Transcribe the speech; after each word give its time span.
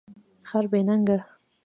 خر 0.47 0.65
بی 0.71 0.81
نګه 0.87 1.17